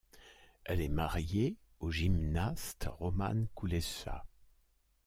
[0.65, 4.25] Elle est mariée au gymnaste Roman Kulesza.